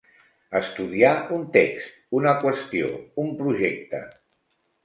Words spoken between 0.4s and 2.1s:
Estudiar un text,